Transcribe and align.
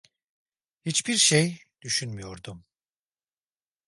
Hiçbir 0.85 1.17
şey 1.17 1.59
düşünmüyordum. 1.81 2.65